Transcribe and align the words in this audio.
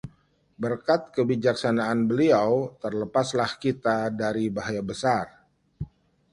berkat 0.61 1.01
kebijaksanaan 1.15 1.99
beliau, 2.09 2.51
terlepaslah 2.83 3.51
kita 3.63 3.97
dari 4.21 4.45
bahaya 4.57 4.81
besar 4.91 5.25